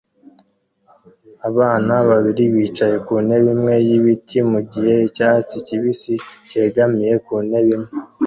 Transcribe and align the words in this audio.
Abana 1.49 1.93
babiri 2.09 2.43
bicaye 2.53 2.95
ku 3.05 3.13
ntebe 3.25 3.49
imwe 3.55 3.73
y’ibiti 3.87 4.37
mu 4.51 4.59
gihe 4.71 4.93
icyatsi 5.07 5.55
kibisi 5.67 6.13
cyegamiye 6.49 7.13
ku 7.25 7.33
ntebe 7.47 7.71
imwe 7.77 7.89